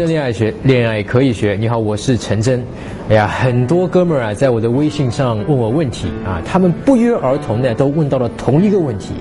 [0.00, 1.58] 真恋爱学，恋爱可以学。
[1.60, 2.64] 你好，我是陈真。
[3.10, 9.12] 哎呀，很多哥们儿啊，在我的微信上问我问题啊，他们不约而同的都问到了同一个问题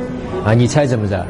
[0.45, 1.27] 啊，你猜怎么着？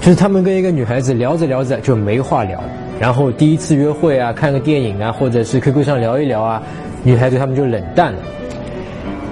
[0.00, 2.60] 就是他们跟一个女孩子聊着聊着就没话聊，
[2.98, 6.60] 然后第一次约会啊，看个电影啊，或者是 QQ 上聊一聊啊，
[7.04, 8.18] 女孩子他们就冷淡了。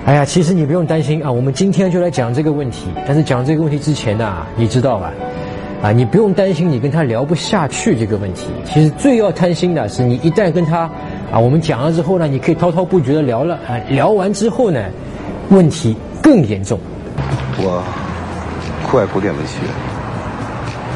[0.06, 2.86] 哎呀，其实你不用担心啊，我们今天就来讲这个问题。
[3.08, 5.12] 但是讲这个问题之前呢，你知道吧？
[5.80, 8.48] 啊，你不用担心你跟他聊不下去这个问题。
[8.64, 10.90] 其实最要担心的是，你一旦跟他
[11.30, 14.84] 啊，我们讲了之后呢，你可以滔滔不绝的聊了啊，聊完之后呢，
[15.50, 16.80] 问题更严重。
[17.58, 17.80] 我
[18.84, 19.58] 酷爱古典文学，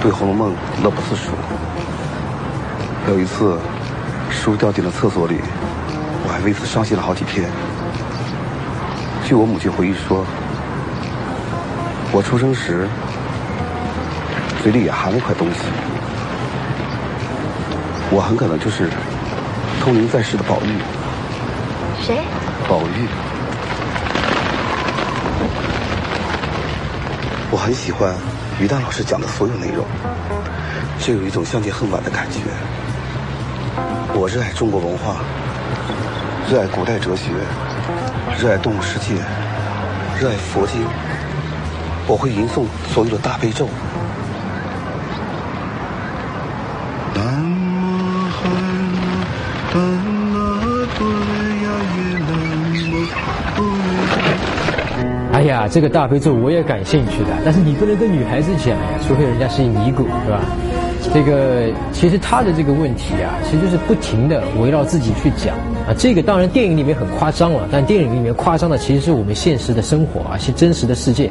[0.03, 0.53] 对《红楼梦》
[0.83, 1.31] 乐不思蜀。
[3.09, 3.57] 有一次，
[4.31, 5.37] 书掉进了厕所里，
[6.27, 7.49] 我还为此伤心了好几天。
[9.25, 10.27] 据我母亲回忆说，
[12.13, 12.89] 我出生时。
[14.63, 15.59] 嘴里也含了一块东西，
[18.13, 18.89] 我很可能就是
[19.81, 20.79] 通灵在世的宝玉。
[22.01, 22.21] 谁？
[22.69, 23.09] 宝玉。
[27.51, 28.15] 我很喜欢
[28.61, 29.85] 于丹老师讲的所有内容，
[31.01, 32.39] 就有一种相见恨晚的感觉。
[34.15, 35.17] 我热爱中国文化，
[36.49, 37.33] 热爱古代哲学，
[38.41, 39.17] 热爱动物世界，
[40.21, 40.87] 热爱佛经。
[42.07, 43.69] 我会吟诵所有的大悲咒。
[55.73, 60.41] 这个大悲咒我也感兴趣的，但是你不能跟女孩子讲呀，除非人家是尼姑，是吧？
[61.15, 65.57] 这个其实他的这个问题啊，其实就是不停的围绕自己去讲
[65.89, 65.97] 啊。
[65.97, 71.31] 这个当然电影里面很夸张了，但电影里面夸张的其实是我们现实的生活啊，是真实的世界。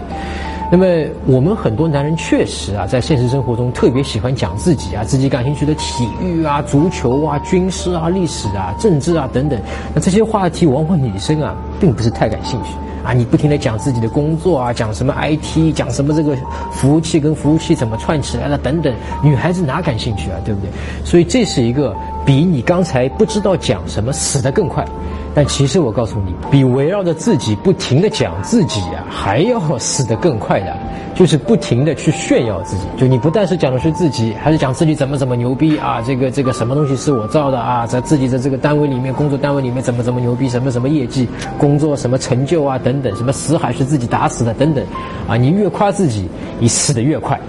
[0.72, 0.88] 那么
[1.28, 9.60] 我们很多男人确实啊，在现实生活中特别喜欢讲自己啊，自己感兴趣的体育啊、足球啊、军事啊、历史啊、政治啊等等。
[9.94, 12.70] 那这些话题往往女生啊，并不是太感兴趣
[13.04, 13.14] 啊。
[13.14, 16.36] 你不停的讲自己的工作啊，讲什么 IT，讲什么这个
[16.72, 20.70] 服务器跟服务器怎么串起来了等等，女孩子哪感兴趣啊，对不对？
[21.04, 21.96] 所以这是一个
[22.26, 24.86] 比你刚才不知道讲什么死得更快。
[25.34, 30.76] 但其实我告诉你，比围绕着自己不停的讲自己啊，还要死得更快的，
[31.16, 32.84] 就是不停的去炫耀自己。
[32.98, 44.86] 就你不但是讲的是自己，还是讲自己怎么怎么牛逼啊，这个这个什么东西是我造的啊，在自己的这个单位里面，工作单位里面怎么怎么牛逼，什么什么业绩，工作什么成就啊等等，什么死海是自己打死的等等，
[45.30, 46.28] 啊，你越夸自己，
[46.60, 47.40] 你死得越快。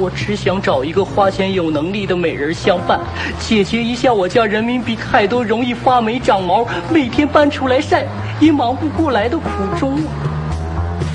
[0.00, 2.98] 我只想找一个花钱有能力的美人相伴，
[3.38, 8.06] 解决一下我家人民币太多容易发霉长毛，每天搬出来晒
[8.40, 9.44] 也忙不过来的苦
[9.78, 9.96] 衷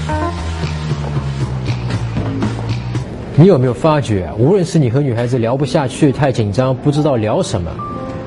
[0.08, 0.30] 啊！
[3.36, 7.72] 你有没有发觉，无论是你和女孩子聊不下去、太紧张、不知道聊什么，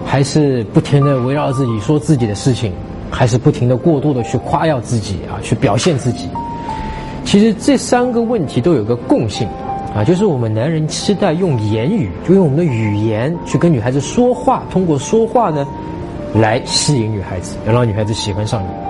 [0.05, 2.73] 还是不停的围绕自己说自己的事情，
[3.13, 6.29] 还是不停的过度的去夸耀自己啊，去表现自己，
[7.25, 9.47] 其实这三个问题都有个共性。
[9.95, 15.67] 啊，就是我们男人期待用言语，就用我们的语言去跟女孩子说话，通过说话呢，
[16.35, 18.88] 来吸引女孩子，要让女孩子喜欢上你。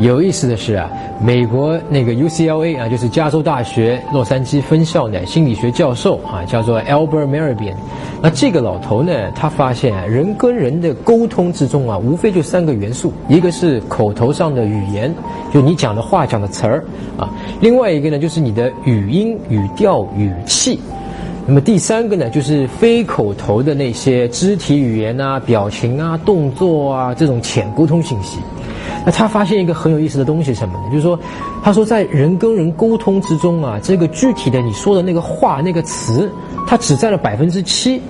[0.00, 0.90] 有意思的是啊，
[1.22, 7.74] 美国那个 UCLA 啊，就是加州大学洛杉矶分校的心理学教授啊，叫做 Albert Mehrabian。
[8.20, 15.14] 那这个老头呢，他发现人跟人的沟通之中啊，无非就三个元素：一个是口头上的语言，
[15.52, 16.84] 就你讲的话、讲的词儿
[17.16, 17.28] 啊；
[17.60, 20.76] 另外一个呢，就是你的语音、语调、语气；
[21.46, 28.40] 那么第三个呢，就是非口头的那些肢体语言啊、表情啊、动作啊这种浅沟通信息。
[29.04, 30.84] 那他发现一个很有意思的东西，什么呢？
[30.90, 31.18] 就是说，
[31.62, 36.30] 他说在人跟人沟通之中啊，这个具体的你说的那个话、那个词，
[36.66, 38.00] 它只占了百分之七，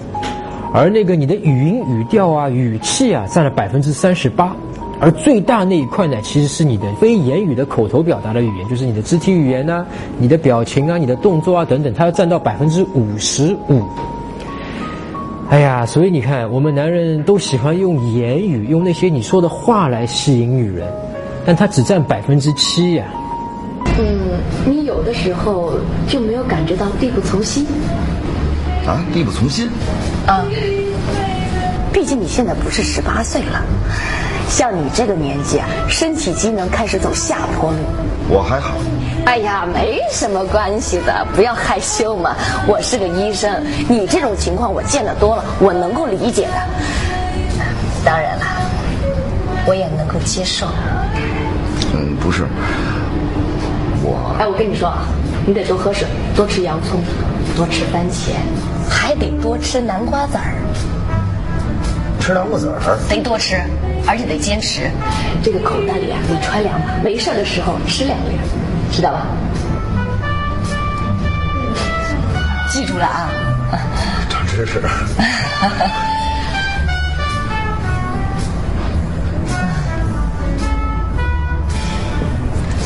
[0.72, 4.54] 而那个你的语音、语调啊、语气啊，占了百分之三十八，
[5.00, 9.84] 而最大那一块呢，其实是你的非言语的口头表达的语言，就是你的肢体语言呐、
[10.18, 13.82] 你的表情啊、你的动作啊等等，它要占到百分之五十五。
[15.50, 20.88] 哎呀，所以你看，我们男人都喜欢用言语，用那些你说的话来吸引女人，
[21.44, 23.04] 但他只占百分之七呀。
[23.98, 25.74] 嗯，你有的时候
[26.08, 27.66] 就没有感觉到力不从心？
[28.86, 29.68] 啊，力不从心？
[30.26, 30.44] 啊，
[31.92, 33.62] 毕竟你现在不是十八岁了，
[34.48, 37.76] 像你这个年纪啊，身体机能开始走下坡路。
[38.28, 38.74] 我还好。
[39.26, 42.36] 哎呀，没什么关系的，不要害羞嘛。
[42.66, 43.50] 我是个医生，
[43.88, 46.52] 你这种情况我见得多了，我能够理解的。
[48.04, 48.44] 当然了，
[49.66, 50.66] 我也能够接受。
[51.94, 52.44] 嗯，不是，
[54.02, 54.36] 我……
[54.38, 55.06] 哎，我跟你说啊，
[55.46, 56.06] 你得多喝水，
[56.36, 57.00] 多吃洋葱，
[57.56, 58.30] 多吃番茄，
[58.88, 60.54] 还得多吃南瓜籽儿。
[62.20, 62.98] 吃南瓜籽儿？
[63.08, 63.56] 得多吃，
[64.06, 64.90] 而且得坚持。
[65.42, 68.36] 这个口袋里啊，得揣两把，没事的时候吃两粒，
[68.92, 69.26] 知道吧？
[72.70, 73.28] 记住了啊！
[74.28, 74.80] 长知识。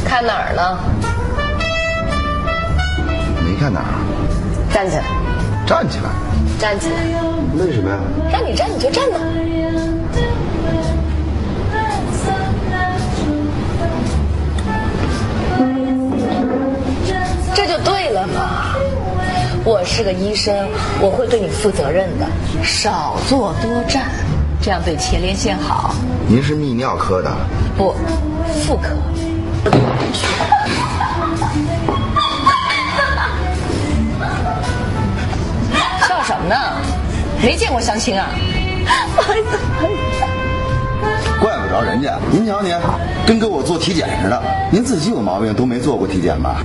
[0.04, 0.78] 看哪儿呢？
[3.44, 3.82] 没看哪儿。
[4.72, 5.04] 站起来。
[5.66, 6.10] 站起来。
[6.58, 6.96] 站起来。
[7.56, 7.98] 为什么呀？
[8.32, 9.18] 让你站你就站呢。
[19.68, 20.66] 我是个医生，
[20.98, 22.26] 我会对你负责任的。
[22.64, 24.04] 少坐多站，
[24.62, 25.94] 这样对前列腺好。
[26.26, 27.30] 您是泌尿科的？
[27.76, 27.94] 不，
[28.64, 28.96] 妇科。
[36.08, 36.56] 笑什么呢？
[37.42, 38.30] 没见过相亲啊？
[39.14, 40.24] 不好意思，不好意思。
[41.42, 42.74] 怪不着人家，您瞧您，
[43.26, 44.42] 跟给我做体检似的。
[44.70, 46.62] 您自己有毛病都没做过体检吧？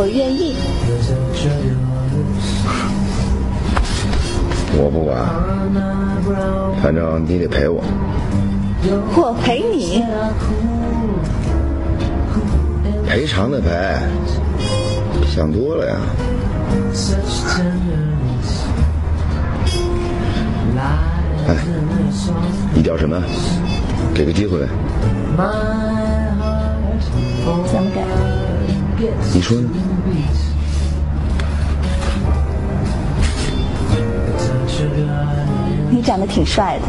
[0.00, 0.54] 我愿意。
[4.76, 5.26] 我不管，
[6.80, 7.82] 反正你得陪我。
[9.16, 10.04] 我陪你。
[13.08, 13.68] 赔偿的赔，
[15.26, 15.96] 想多了呀。
[21.48, 21.56] 哎，
[22.72, 23.20] 你叫什么？
[24.14, 24.60] 给个机会。
[27.66, 28.47] 怎么给？
[29.32, 29.68] 你说呢？
[35.90, 36.84] 你长得挺帅的，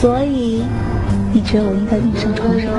[0.00, 0.62] 所以
[1.32, 2.72] 你觉得我应该跟你上床是吧？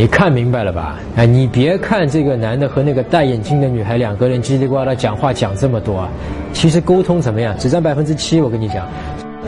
[0.00, 0.96] 你看明白了吧？
[1.14, 6.08] 哎，你别看这个男的和那个戴眼镜的女孩两个人叽里呱啦讲话讲这么多，
[6.54, 7.54] 其实沟通怎么样？
[7.58, 8.88] 只占百分之七，我跟你讲。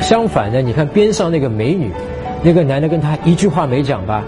[0.02, 1.90] 相反的，你看边上那个美女，
[2.42, 4.22] 那个男的跟她一句话没讲吧，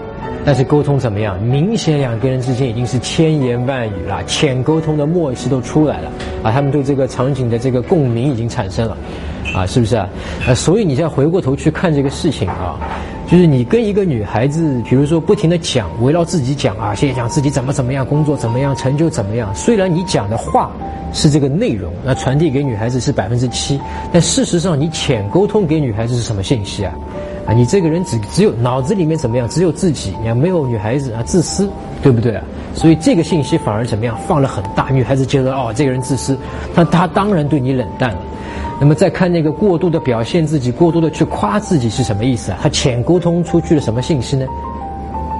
[0.45, 1.41] 但是沟通怎么样？
[1.41, 6.11] 明显两个人之间已经是千言万语了，浅沟通的默契都出来了
[6.43, 6.51] 啊！
[6.51, 8.95] 他们对这个场景的这个共鸣已经产生了，
[9.55, 10.07] 啊，是不是啊？
[10.47, 12.79] 呃，所以你再回过头去看这个事情啊。
[13.27, 19.53] 就是你跟一个女孩子，比如说不停的讲，围绕自己讲啊，现在讲自己怎么怎么样，工作怎么样，成就怎么样。
[19.55, 20.71] 虽然你讲的话
[21.11, 23.79] 是这个内容，那传递给女孩子是百分之七，
[24.13, 26.93] 但事实上你浅沟通给女孩子是什么信息啊？
[27.47, 31.69] 啊，你这个人只只有脑子里面怎么样，只有自己，你看没有女孩子啊，自私，
[32.01, 32.43] 对不对啊？
[32.73, 36.37] 所以这个信息反而怎么样，放了很大，女孩子觉得哦，这个人自私，
[36.73, 38.17] 那他当然对你冷淡了。
[38.79, 42.59] 那么再看那个过度的表现自己，过度的去夸自己是什么意思啊？
[42.61, 44.45] 他浅沟通出去了什么信息呢？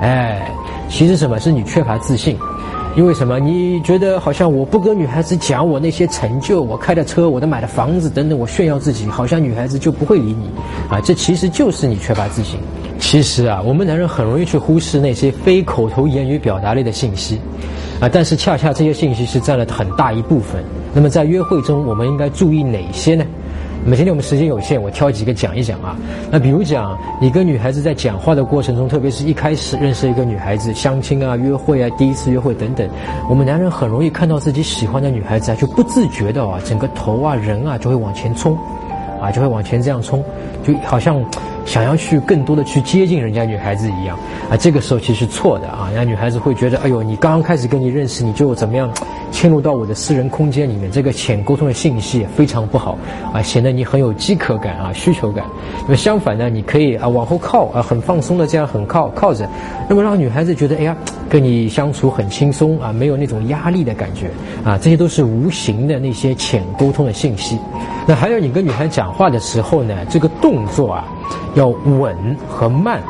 [0.01, 0.51] 哎，
[0.89, 2.37] 其实什么是你缺乏自信？
[2.95, 3.39] 因为什么？
[3.39, 10.49] 你觉得好像我不跟女孩子讲我那些成就，我开的车，我的买的房子等等，我炫耀自己，好像女孩子就不会理你
[10.89, 11.01] 啊？
[11.01, 12.57] 这其实就是你缺乏自信。
[12.97, 17.39] 其实啊，我们男人很容易去忽视那些非口头言语表达类的信息。
[17.99, 20.63] 啊，但是恰恰这些信息是占了很大一部分。
[20.93, 23.25] 那么在约会中，我们应该注意哪些呢？
[23.85, 25.95] 那么今天我们时间有限，我挑几个讲一讲啊。
[26.31, 32.89] 那比如讲，你跟女孩子在讲话的过程中，特别是一开始认识一个女孩子，相亲啊、约会啊、第一次约会等等，
[33.29, 38.57] 我们男人很容易看到自己喜欢的女孩子啊，就不自觉的啊，整个头啊、人啊就会往前冲，
[39.25, 40.23] 啊，就会往前这样冲，
[40.63, 41.23] 就好像。
[41.65, 44.15] 想要去更多的去接近人家女孩子一样
[44.51, 48.87] 啊，这个时候其实错的啊，人家女孩子会觉得，哎呦，你刚刚开始跟你认识，你就怎么样
[49.31, 52.95] 侵入到我的私人空间里面，这个浅沟通的信息也非常不好
[53.33, 55.43] 啊，显得你很有饥渴感啊，需求感。
[55.85, 59.49] 那么相反呢，你可以啊往后靠啊，很放松的这样很靠靠着，
[59.89, 60.95] 那么让女孩子觉得，哎呀，
[61.27, 64.29] 跟你相处很轻松啊，没有那种压力的感觉
[64.63, 67.57] 啊，这些都是无形的那些浅沟通的信息。
[68.07, 71.03] 那还有你跟女孩讲画的时候呢，这个动作啊。
[71.55, 73.01] 要稳和慢，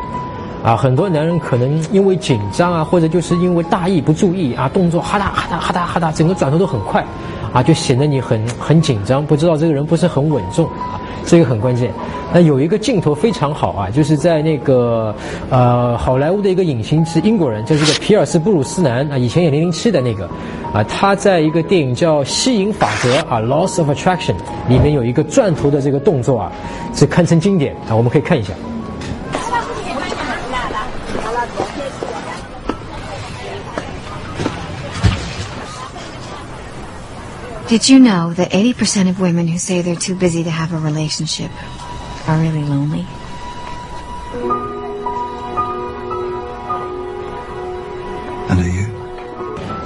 [0.64, 7.04] 啊，很多男人可能因为紧张啊，或者就是因为大意不注意啊，动作哈哒哈哒哈哒哈哒，整个转头都很快，
[7.52, 11.02] 啊，就显得你很很紧张，不知道这个人不是很稳重啊。
[11.26, 11.92] 这个很关键。
[12.34, 15.16] 那有一个镜头非常好啊，就是在那个
[15.50, 20.30] 呃好莱坞的一个影星是英国人，就是个皮尔斯布鲁斯南啊，以前演零零七的那个
[20.74, 24.34] 啊，他在一个电影叫《吸引法则》啊，《Loss of Attraction》
[24.68, 26.52] 里面有一个转头的这个动作啊，
[26.94, 28.54] 是堪称经典啊，我们可以看一下。
[37.68, 41.50] Did you know that 80% of women who say they're too busy to have a relationship
[42.28, 43.06] are really lonely?
[48.50, 48.86] And you?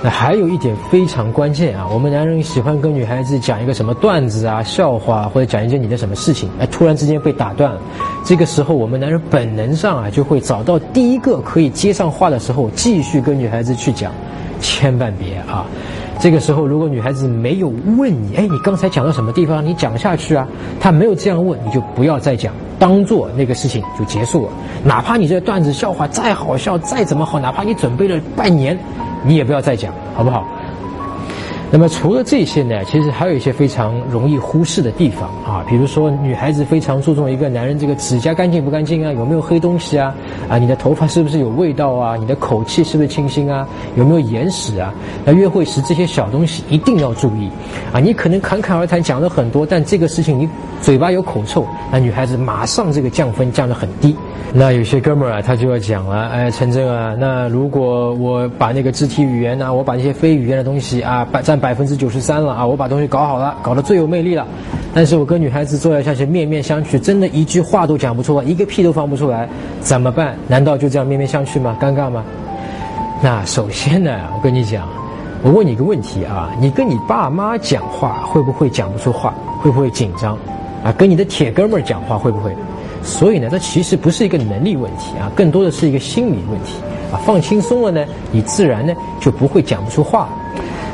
[0.04, 7.82] 那还有一点非常关键啊，我们男人喜欢跟女孩子讲一个什么段子啊、笑话，或者讲一件你的什么事情，哎，突然之间被打断了，
[8.26, 14.12] 这个时候我们男人本能上啊就会找到第一个可以接上话的时候，继续跟女孩子去讲，
[14.60, 15.66] 千万别啊。
[16.20, 19.66] 这个时候，如果女孩子没有问你，哎，你刚才讲到什么地方？
[19.66, 20.46] 你讲下去啊。
[20.78, 24.52] 她没有这样问，你就不要再讲，当做那个事情就结束了。
[24.84, 28.78] 哪怕你这段子笑话再好笑，再怎么好，哪怕你准备了半年，
[29.24, 30.46] 你也不要再讲，好不好？
[31.72, 40.14] 那么除了这些呢，其实还有一些非常容易忽视的地方啊，比如说女孩子非常注重一个男人这个指甲干净不干净啊，有没有黑东西啊，
[40.50, 44.92] 啊，你的头发是不是有味道啊，你的口气是不是清新啊，有没有眼屎啊？
[45.24, 47.50] 那约会时这些小东西一定要注意
[47.94, 50.50] 啊，你可能侃侃而谈讲了很多，但这个事情你
[50.82, 54.16] 嘴巴有口臭，那女孩子马上这个降分降得很低。
[54.52, 64.48] 那有些哥们儿啊，他就要讲了，哎，陈真啊，那如果我把那个肢体语言呢，我把那些非语言的东西啊，把占百分之九十三了啊，我把东西搞好了，搞得最有魅力了，
[64.94, 69.48] 但是我跟女孩子坐在下去面面相觑，真的一句话都讲不出来，一个屁都放不出来，
[69.82, 70.36] 怎么办？
[70.48, 71.78] 难道就这样面面相觑吗？
[71.80, 72.24] 尴尬吗？
[73.22, 74.88] 那首先呢，我跟你讲，
[75.44, 79.34] 我问你一个问题啊，你跟你爸妈讲话会不会讲不出话？
[79.62, 80.38] 会不会紧张？
[80.84, 82.56] 啊，跟你的铁哥们儿讲话会不会？
[83.04, 86.76] 所以呢，这其实不是一个能力问题啊，更多的是一个心理问题
[87.12, 87.20] 啊。
[87.26, 90.30] 放轻松了呢，你自然呢就不会讲不出话。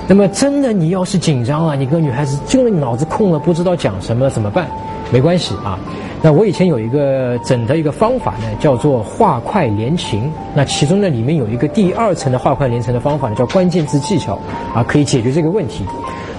[0.08, 4.68] 那么真的，你要是紧张了，你跟女孩子就是脑子空了，不知道讲什么怎么办？
[5.12, 5.80] 没关系啊。
[6.22, 10.32] 那我以前有一个整的一个方法呢，叫做画快连情。
[10.56, 14.40] 那其中呢，里面有一个第二层的画快连成的方法呢，叫关键字技巧
[14.74, 15.86] 啊，可以解决这个问题。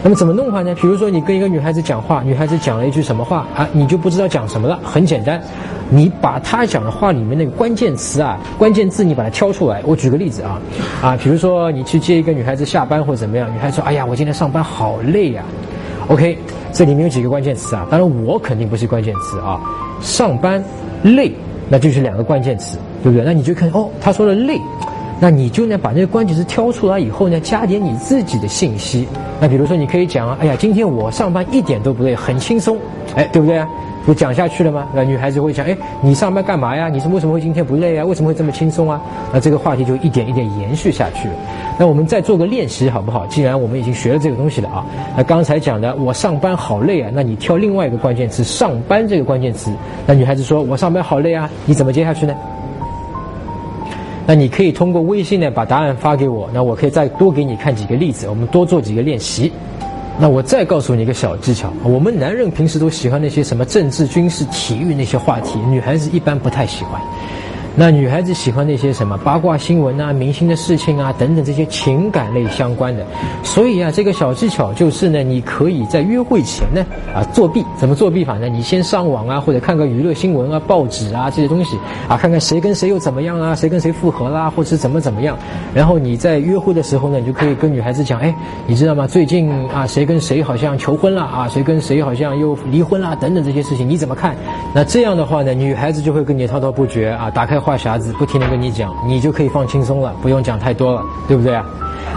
[0.06, 0.72] 那么怎么弄法呢？
[0.76, 4.78] 比如说你跟一个女孩子讲话，女孩子讲了一句什么话啊，你就不知道讲什么了。
[4.84, 5.42] 很简单，
[5.90, 9.82] 你把她讲的话里面那个关键词啊、关键字，你把它挑出来。
[9.84, 10.60] 我举个例子啊，
[11.02, 15.42] 啊，比如说你去接一个女孩子下班或者怎么样，女孩子说：“哎呀，我今天上班好累呀。”
[16.06, 16.38] OK，
[16.72, 17.84] 这里面有几个关键词啊？
[17.90, 19.60] 当然我肯定不是关键词啊，
[20.00, 20.62] 上班
[21.02, 21.34] 累，
[21.68, 23.25] 那就是两个关键词，对不对？
[23.25, 24.56] 那你就看哦，他说了累。
[25.18, 29.06] 那你就呢把那个关键词挑出来以后呢，加点你自己的信息。
[29.40, 32.76] 那比如说你可以讲，哎呀，今天我上班一点都不累，很轻松，
[33.14, 33.66] 哎，对不对啊？
[34.06, 34.87] 就讲下去了吗？
[34.94, 36.88] 那女孩子会讲，哎，你上班干嘛呀？
[36.88, 38.04] 你是为什么会今天不累啊？
[38.04, 39.00] 为什么会这么轻松啊？
[39.32, 41.35] 那这个话题就一点一点延续下去了。
[41.78, 43.26] 那我们再做个练习好不好？
[43.26, 49.73] 既然我们已经学了这个东西了啊，那刚才讲的我上班好累啊，那你挑另外一个关键词“上班”这个关键词。
[50.06, 52.35] 那女孩子说我上班好累啊，你怎么接下去呢？
[54.26, 59.52] 那你可以通过微信呢把答案发给我，那我可以再多给你看几个例子，我们多做几个练习。
[60.18, 67.00] 那我再告诉你一个小技巧，我们男人平时都喜欢那些什么政治、军事、体育那些话题，女孩子一般不太喜欢。
[67.78, 73.04] 那女孩子喜欢那些什么八卦新闻啊、明星的事情啊等等这些情感类相关的，
[73.42, 76.83] 所以啊，这个小技巧就是呢，你可以在约会前呢
[77.14, 78.49] 啊作弊，怎么作弊法呢？
[78.49, 81.76] 你先上网啊，或者看个娱乐新闻啊、报纸啊这些东西
[82.09, 85.37] 啊，看看谁跟谁又怎么样啊，谁跟谁复合啦，或者是怎么怎么样。
[85.75, 88.35] 然后你在约会的时候呢，你就可以跟女孩子讲，哎，
[88.66, 89.06] 你知道吗？
[89.06, 94.35] 最近啊，谁跟谁好像求婚了啊，谁跟谁好像又离婚啦，等等这些事情，你怎么看？
[94.75, 97.61] 那这样的话呢，女孩子就会跟你滔滔不绝啊，打开。
[97.66, 101.66] 话匣子不停的跟你讲，你就可以放轻松了，不用讲太多了，对不对啊？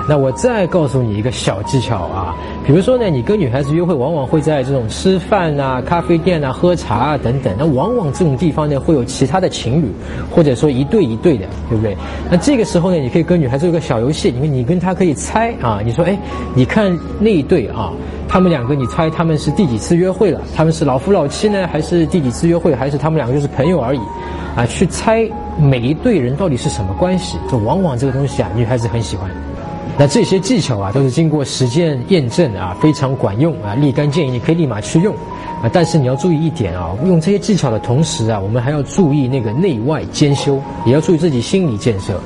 [0.08, 9.92] 那我再告诉你一个小技巧啊，比如说呢，你跟女孩子约会，往往会在这种吃饭啊、咖啡店啊、喝茶啊等等，那往往这种地方呢，会有其他的情侣，
[10.30, 11.98] 或者说一对一对的，对不对？
[12.30, 16.16] 那这个时候呢，你可以跟女孩子有个小游戏，因为你跟她可以猜啊，你说，哎，
[16.54, 17.92] 你看那一对啊，
[18.30, 20.40] 他们两个，你猜他们是第几次约会了？
[20.56, 22.76] 他们是老夫老妻呢，还是第几次约会？
[22.76, 24.00] 还是他们两个就是朋友而已？
[24.56, 25.28] 啊，去猜
[25.60, 29.28] 每一对人到底是什么关系，这往往这个东西啊，女孩子很喜欢。
[29.98, 35.14] 那这些技巧啊，都是经过实践验证啊，非常管用啊，立竿见影，你可以立马去用
[35.64, 35.70] 啊。
[35.74, 42.22] 但是你要注意一点啊，用这些技巧的同时啊，我们还要注意那个内外兼修，也要注意自己心理建设。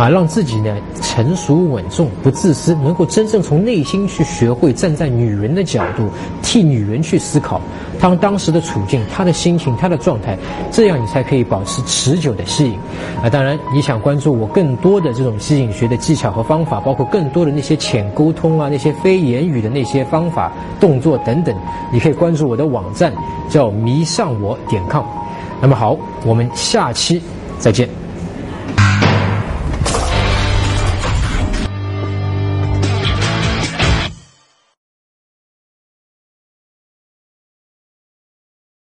[0.00, 6.08] 啊，让自己呢成熟稳重，不自私，能够真正从内心去学会站在女人的角度，
[6.40, 7.60] 替女人去思考，
[7.98, 10.38] 她当时的处境、她的心情、她的状态，
[10.70, 12.78] 这样你才可以保持持久的吸引。
[13.22, 21.54] 啊，当然，你想关注我更多的这种吸引学的技巧和方法，包括更多的那些浅沟通啊，那些非言语的那些方法、动作等等，
[21.92, 23.12] 你可以关注我的网站，
[23.50, 25.04] 叫迷上我点 com。
[25.60, 27.20] 那么好，我们下期
[27.58, 27.99] 再见。